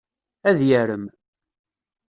[0.49, 1.05] Ad yarem.